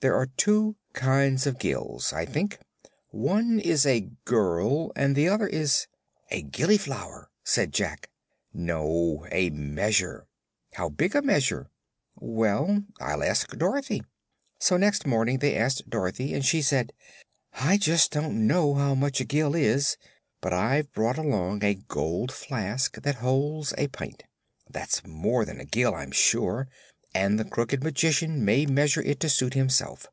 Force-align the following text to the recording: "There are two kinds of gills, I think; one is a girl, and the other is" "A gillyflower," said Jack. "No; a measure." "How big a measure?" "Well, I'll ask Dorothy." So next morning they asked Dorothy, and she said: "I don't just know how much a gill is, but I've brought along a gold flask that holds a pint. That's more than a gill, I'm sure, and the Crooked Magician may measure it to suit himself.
"There 0.00 0.14
are 0.16 0.26
two 0.26 0.76
kinds 0.92 1.46
of 1.46 1.58
gills, 1.58 2.12
I 2.12 2.26
think; 2.26 2.58
one 3.08 3.58
is 3.58 3.86
a 3.86 4.10
girl, 4.26 4.92
and 4.94 5.16
the 5.16 5.30
other 5.30 5.46
is" 5.46 5.86
"A 6.30 6.42
gillyflower," 6.42 7.30
said 7.42 7.72
Jack. 7.72 8.10
"No; 8.52 9.26
a 9.32 9.48
measure." 9.48 10.26
"How 10.74 10.90
big 10.90 11.16
a 11.16 11.22
measure?" 11.22 11.70
"Well, 12.16 12.82
I'll 13.00 13.24
ask 13.24 13.56
Dorothy." 13.56 14.02
So 14.60 14.76
next 14.76 15.06
morning 15.06 15.38
they 15.38 15.56
asked 15.56 15.88
Dorothy, 15.88 16.34
and 16.34 16.44
she 16.44 16.60
said: 16.60 16.92
"I 17.54 17.70
don't 17.78 17.82
just 17.82 18.14
know 18.14 18.74
how 18.74 18.94
much 18.94 19.22
a 19.22 19.24
gill 19.24 19.54
is, 19.54 19.96
but 20.42 20.52
I've 20.52 20.92
brought 20.92 21.16
along 21.16 21.64
a 21.64 21.76
gold 21.88 22.30
flask 22.30 23.00
that 23.00 23.14
holds 23.14 23.72
a 23.78 23.86
pint. 23.88 24.24
That's 24.68 25.02
more 25.06 25.46
than 25.46 25.60
a 25.60 25.64
gill, 25.64 25.94
I'm 25.94 26.12
sure, 26.12 26.68
and 27.16 27.38
the 27.38 27.44
Crooked 27.44 27.84
Magician 27.84 28.44
may 28.44 28.66
measure 28.66 29.00
it 29.00 29.20
to 29.20 29.28
suit 29.28 29.54
himself. 29.54 30.08